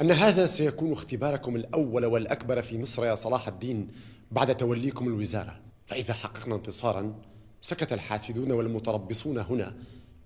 [0.00, 3.88] أن هذا سيكون اختباركم الأول والأكبر في مصر يا صلاح الدين
[4.30, 5.60] بعد توليكم الوزارة.
[5.86, 7.14] فإذا حققنا انتصارا
[7.60, 9.76] سكت الحاسدون والمتربصون هنا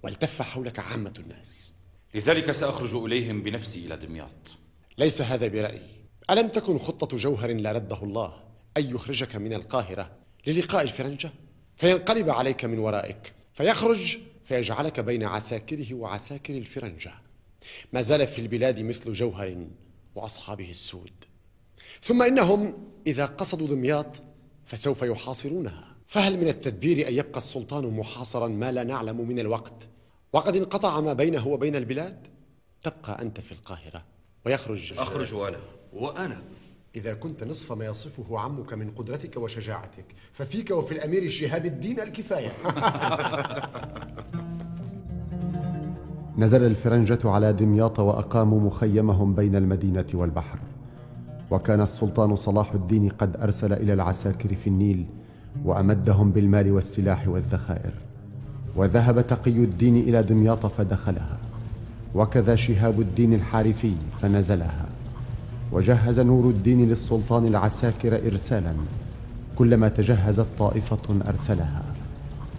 [0.02, 1.72] والتف حولك عامة الناس.
[2.14, 4.58] لذلك سأخرج إليهم بنفسي إلى دمياط.
[4.98, 6.02] ليس هذا برأيي.
[6.30, 8.34] ألم تكن خطة جوهر لا رده الله
[8.76, 10.10] أن يخرجك من القاهرة
[10.46, 11.30] للقاء الفرنجة؟
[11.76, 17.12] فينقلب عليك من ورائك فيخرج فيجعلك بين عساكره وعساكر الفرنجة.
[17.92, 19.66] ما زال في البلاد مثل جوهر
[20.14, 21.12] وأصحابه السود.
[22.02, 24.22] ثم إنهم إذا قصدوا دمياط
[24.64, 25.96] فسوف يحاصرونها.
[26.06, 29.88] فهل من التدبير أن يبقى السلطان محاصرا ما لا نعلم من الوقت؟
[30.32, 32.26] وقد انقطع ما بينه وبين البلاد؟
[32.82, 34.11] تبقى أنت في القاهرة.
[34.46, 34.92] ويخرج.
[34.98, 35.58] أخرج وأنا.
[35.92, 36.36] وأنا.
[36.96, 42.52] إذا كنت نصف ما يصفه عمك من قدرتك وشجاعتك ففيك وفي الأمير شهاب الدين الكفاية.
[46.38, 50.58] نزل الفرنجة على دمياط وأقاموا مخيمهم بين المدينة والبحر.
[51.50, 55.06] وكان السلطان صلاح الدين قد أرسل إلى العساكر في النيل
[55.64, 57.92] وأمدهم بالمال والسلاح والذخائر.
[58.76, 61.51] وذهب تقي الدين إلى دمياط فدخلها.
[62.14, 64.88] وكذا شهاب الدين الحارثي فنزلها
[65.72, 68.74] وجهز نور الدين للسلطان العساكر إرسالا
[69.58, 71.84] كلما تجهزت طائفة أرسلها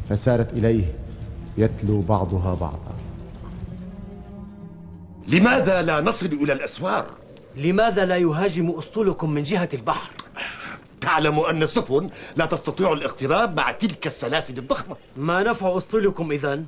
[0.10, 0.86] فسارت إليه
[1.58, 2.96] يتلو بعضها بعضا
[5.28, 7.06] لماذا لا نصل إلى الأسوار؟
[7.56, 10.10] لماذا لا يهاجم أسطولكم من جهة البحر؟
[11.02, 16.66] تعلم أن السفن لا تستطيع الاقتراب مع تلك السلاسل الضخمة ما نفع أسطولكم إذن؟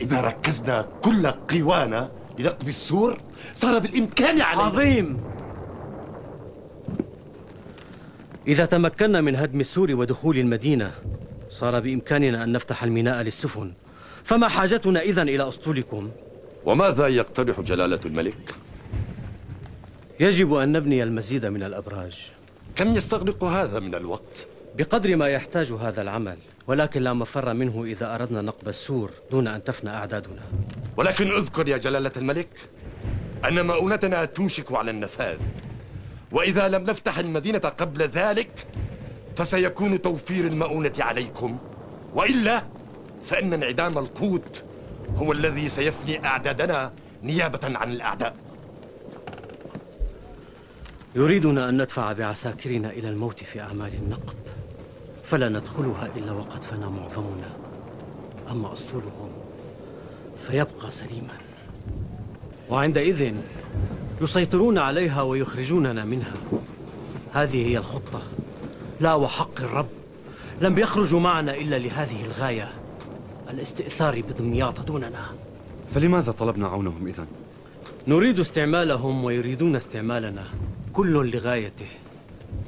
[0.00, 3.18] إذا ركزنا كل قوانا لنقضي السور
[3.54, 5.20] صار بالإمكان علينا عظيم
[8.48, 10.92] إذا تمكنا من هدم السور ودخول المدينة
[11.50, 13.72] صار بإمكاننا أن نفتح الميناء للسفن
[14.24, 16.10] فما حاجتنا إذن إلى أسطولكم؟
[16.64, 18.54] وماذا يقترح جلالة الملك؟
[20.20, 22.30] يجب أن نبني المزيد من الأبراج
[22.76, 24.46] كم يستغرق هذا من الوقت؟
[24.78, 26.36] بقدر ما يحتاج هذا العمل
[26.66, 30.42] ولكن لا مفر منه إذا أردنا نقب السور دون أن تفنى أعدادنا.
[30.96, 32.48] ولكن اذكر يا جلالة الملك
[33.48, 35.38] أن مؤونتنا توشك على النفاذ.
[36.32, 38.66] وإذا لم نفتح المدينة قبل ذلك
[39.36, 41.58] فسيكون توفير المؤونة عليكم.
[42.14, 42.62] وإلا
[43.24, 44.64] فإن انعدام القوت
[45.16, 46.92] هو الذي سيفني أعدادنا
[47.22, 48.36] نيابة عن الأعداء.
[51.14, 54.34] يريدنا أن ندفع بعساكرنا إلى الموت في أعمال النقب.
[55.22, 57.50] فلا ندخلها إلا وقد فنى معظمنا.
[58.50, 59.30] أما أسطولهم
[60.38, 61.34] فيبقى سليما.
[62.70, 63.34] وعندئذ
[64.20, 66.32] يسيطرون عليها ويخرجوننا منها.
[67.32, 68.22] هذه هي الخطة.
[69.00, 69.88] لا وحق الرب
[70.60, 72.72] لم يخرجوا معنا إلا لهذه الغاية.
[73.50, 75.26] الاستئثار بدمياط دوننا.
[75.94, 77.26] فلماذا طلبنا عونهم إذن؟
[78.06, 80.44] نريد استعمالهم ويريدون استعمالنا.
[80.92, 81.88] كل لغايته.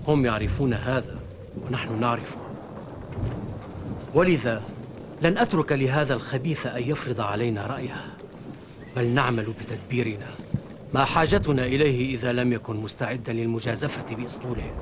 [0.08, 1.18] هم يعرفون هذا
[1.66, 2.43] ونحن نعرفه.
[4.14, 4.62] ولذا
[5.22, 8.04] لن أترك لهذا الخبيث أن يفرض علينا رأيه.
[8.96, 10.26] بل نعمل بتدبيرنا
[10.94, 14.74] ما حاجتنا إليه إذا لم يكن مستعدا للمجازفة بأسطوله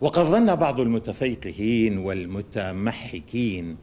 [0.00, 3.76] وقد ظن بعض المتفيقهين والمتمحكين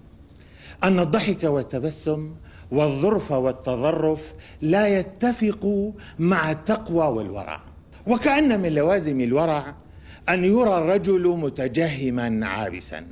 [0.84, 2.36] أن الضحك والتبسم
[2.72, 7.62] والظرف والتظرف لا يتفق مع التقوى والورع.
[8.08, 9.76] وكأن من لوازم الورع
[10.30, 13.06] أن يرى الرجل متجهما عابسا.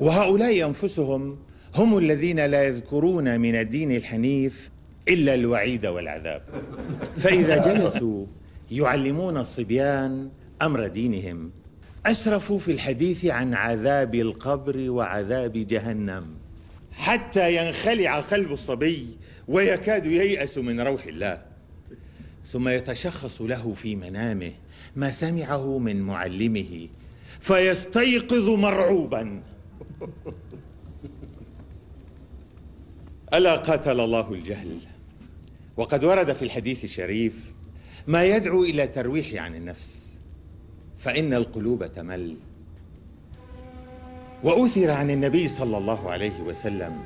[0.00, 1.38] وهؤلاء أنفسهم
[1.74, 4.70] هم الذين لا يذكرون من الدين الحنيف
[5.08, 6.42] إلا الوعيد والعذاب.
[7.16, 8.26] فإذا جلسوا
[8.70, 10.28] يعلمون الصبيان
[10.62, 11.50] أمر دينهم.
[12.06, 16.26] أسرفوا في الحديث عن عذاب القبر وعذاب جهنم.
[16.92, 19.06] حتى ينخلع قلب الصبي
[19.48, 21.51] ويكاد ييأس من روح الله.
[22.52, 24.52] ثم يتشخص له في منامه
[24.96, 26.88] ما سمعه من معلمه
[27.40, 29.42] فيستيقظ مرعوبا.
[33.34, 34.78] ألا قاتل الله الجهل؟
[35.76, 37.52] وقد ورد في الحديث الشريف
[38.06, 40.12] ما يدعو إلى ترويح عن النفس
[40.98, 42.36] فإن القلوب تمل.
[44.42, 47.02] وأثر عن النبي صلى الله عليه وسلم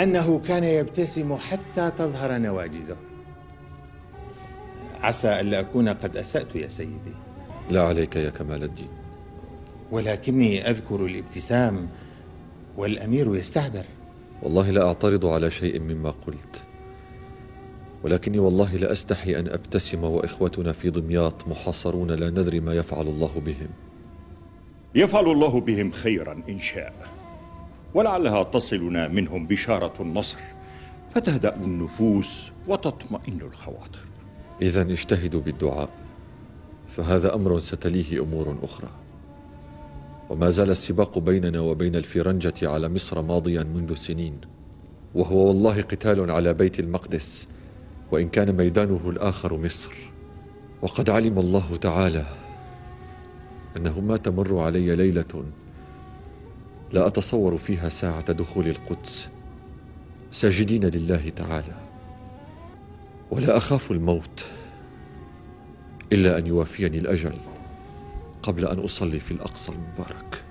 [0.00, 3.07] أنه كان يبتسم حتى تظهر نواجذه.
[5.02, 7.14] عسى ألا أكون قد أسأت يا سيدي.
[7.70, 8.88] لا عليك يا كمال الدين.
[9.90, 11.88] ولكني أذكر الابتسام
[12.76, 13.84] والأمير يستعبر.
[14.42, 16.62] والله لا أعترض على شيء مما قلت.
[18.04, 23.42] ولكني والله لا أستحي أن أبتسم وإخوتنا في دمياط محاصرون لا ندري ما يفعل الله
[23.46, 23.68] بهم.
[24.94, 26.94] يفعل الله بهم خيرا إن شاء.
[27.94, 30.38] ولعلها تصلنا منهم بشارة النصر.
[31.10, 34.07] فتهدأ النفوس وتطمئن الخواطر.
[34.62, 35.90] إذا اجتهدوا بالدعاء
[36.96, 38.90] فهذا أمر ستليه أمور أخرى.
[40.30, 44.40] وما زال السباق بيننا وبين الفرنجة على مصر ماضيا منذ سنين
[45.14, 47.48] وهو والله قتال على بيت المقدس
[48.12, 49.92] وإن كان ميدانه الآخر مصر.
[50.82, 52.24] وقد علم الله تعالى
[53.76, 55.44] أنه ما تمر علي ليلة
[56.92, 59.28] لا أتصور فيها ساعة دخول القدس.
[60.30, 61.87] ساجدين لله تعالى.
[63.30, 64.46] ولا أخاف الموت
[66.12, 67.34] إلا أن يوافيني الأجل
[68.42, 70.44] قبل أن أصلي في الأقصى المبارك.